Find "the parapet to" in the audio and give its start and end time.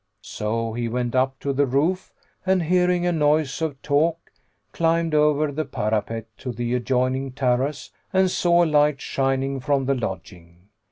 5.51-6.51